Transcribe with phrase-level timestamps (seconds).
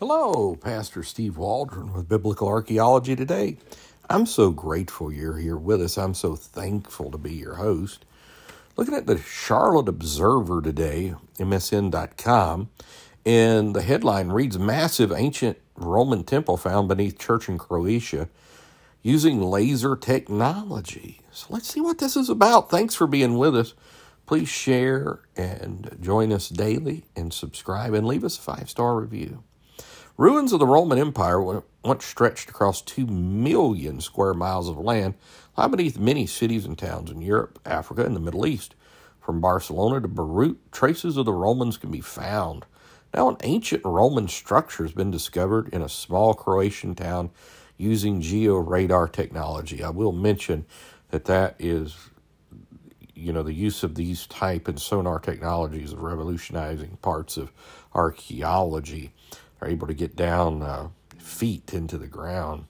[0.00, 3.58] Hello, Pastor Steve Waldron with Biblical Archaeology Today.
[4.08, 5.98] I'm so grateful you're here with us.
[5.98, 8.06] I'm so thankful to be your host.
[8.78, 12.70] Looking at the Charlotte Observer today, MSN.com,
[13.26, 18.30] and the headline reads Massive ancient Roman temple found beneath church in Croatia
[19.02, 21.20] using laser technology.
[21.30, 22.70] So let's see what this is about.
[22.70, 23.74] Thanks for being with us.
[24.24, 29.44] Please share and join us daily and subscribe and leave us a five star review.
[30.20, 35.14] Ruins of the Roman Empire once stretched across 2 million square miles of land,
[35.56, 38.74] lie beneath many cities and towns in Europe, Africa, and the Middle East.
[39.18, 42.66] From Barcelona to Beirut, traces of the Romans can be found.
[43.14, 47.30] Now, an ancient Roman structure has been discovered in a small Croatian town
[47.78, 49.82] using georadar technology.
[49.82, 50.66] I will mention
[51.12, 51.96] that that is,
[53.14, 57.50] you know, the use of these type and sonar technologies of revolutionizing parts of
[57.94, 59.14] archaeology.
[59.60, 60.88] Are able to get down uh,
[61.18, 62.64] feet into the ground.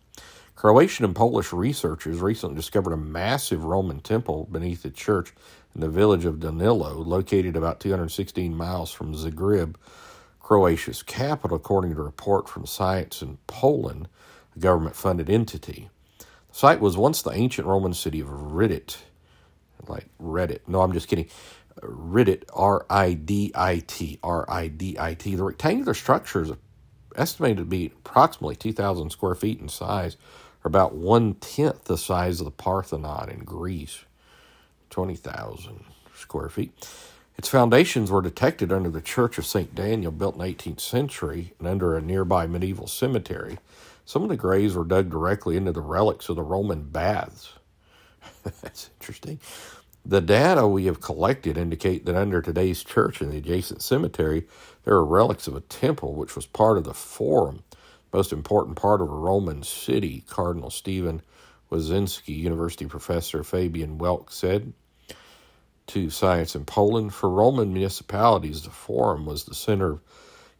[0.56, 5.32] Croatian and Polish researchers recently discovered a massive Roman temple beneath a church
[5.74, 9.76] in the village of Danilo, located about 216 miles from Zagreb,
[10.38, 14.08] Croatia's capital, according to a report from Science in Poland,
[14.54, 15.88] a government funded entity.
[16.18, 18.98] The site was once the ancient Roman city of Ridit,
[19.86, 20.60] like Reddit.
[20.66, 21.28] No, I'm just kidding.
[21.80, 25.36] Ridit, R I D I T, R I D I T.
[25.36, 26.50] The rectangular structure is
[27.16, 30.16] estimated to be approximately 2,000 square feet in size,
[30.64, 34.04] or about one tenth the size of the Parthenon in Greece,
[34.90, 36.72] 20,000 square feet.
[37.38, 39.74] Its foundations were detected under the Church of St.
[39.74, 43.58] Daniel, built in the 18th century, and under a nearby medieval cemetery.
[44.04, 47.54] Some of the graves were dug directly into the relics of the Roman baths.
[48.62, 49.40] That's interesting.
[50.04, 54.46] The data we have collected indicate that under today's church and the adjacent cemetery,
[54.84, 57.62] there are relics of a temple which was part of the Forum,
[58.12, 61.22] most important part of a Roman city, Cardinal Stephen
[61.70, 64.72] Wyszyński, University professor Fabian Welc said
[65.88, 67.14] to Science in Poland.
[67.14, 70.00] For Roman municipalities, the Forum was the center of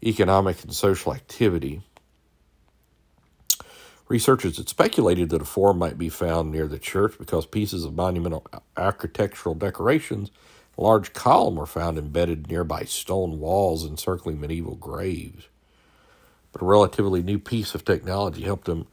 [0.02, 1.82] economic and social activity.
[4.10, 7.94] Researchers had speculated that a forum might be found near the church because pieces of
[7.94, 8.44] monumental
[8.76, 10.32] architectural decorations,
[10.76, 15.47] a large column, were found embedded nearby stone walls encircling medieval graves.
[16.50, 18.88] But a relatively new piece of technology helped them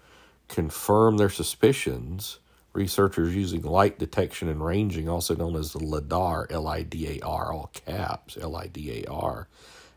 [0.50, 2.38] confirm their suspicions.
[2.74, 7.26] Researchers using light detection and ranging, also known as the LIDAR, L I D A
[7.26, 9.48] R, all caps, L I D A R,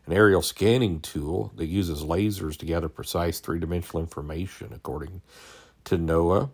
[0.05, 5.21] an aerial scanning tool that uses lasers to gather precise three dimensional information, according
[5.85, 6.49] to NOAA.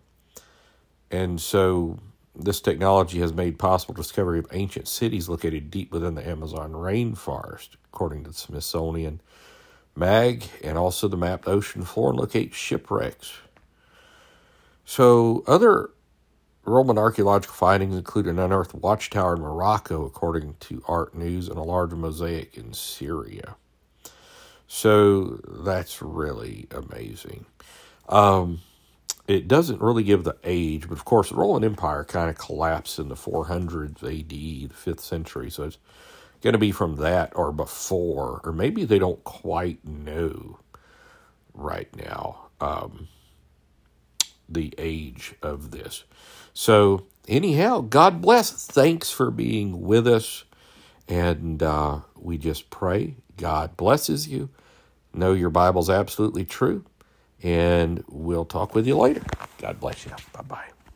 [1.09, 1.99] And so,
[2.35, 7.69] this technology has made possible discovery of ancient cities located deep within the Amazon rainforest,
[7.85, 9.21] according to the Smithsonian
[9.95, 13.33] MAG, and also the mapped ocean floor and locate shipwrecks.
[14.85, 15.89] So, other
[16.67, 21.63] Roman archaeological findings include an unearthed watchtower in Morocco, according to Art News, and a
[21.63, 23.55] large mosaic in Syria.
[24.67, 27.45] So that's really amazing.
[28.09, 28.59] Um,
[29.27, 32.99] it doesn't really give the age, but of course, the Roman Empire kind of collapsed
[32.99, 35.49] in the 400s AD, the 5th century.
[35.49, 35.77] So it's
[36.41, 40.59] going to be from that or before, or maybe they don't quite know
[41.53, 42.49] right now.
[42.59, 43.07] Um,
[44.49, 46.03] the age of this.
[46.53, 48.65] So, anyhow, God bless.
[48.67, 50.43] Thanks for being with us.
[51.07, 54.49] And uh, we just pray God blesses you.
[55.13, 56.83] Know your Bible's absolutely true.
[57.43, 59.21] And we'll talk with you later.
[59.59, 60.11] God bless you.
[60.33, 60.76] Bye bye.